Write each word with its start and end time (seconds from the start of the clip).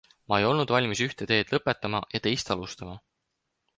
Ma 0.31 0.37
ei 0.41 0.45
olnud 0.51 0.73
valmis 0.75 1.03
ühte 1.07 1.27
teed 1.33 1.53
lõpetama 1.57 2.01
ja 2.17 2.23
teist 2.27 2.51
alustama. 2.57 2.97